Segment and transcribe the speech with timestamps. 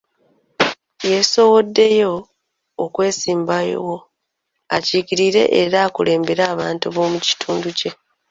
[1.09, 2.13] Yeesowoddeyo
[2.83, 3.95] okwesimbawo
[4.75, 7.91] akiikirire era akulembere abantu b'omukitundu kye.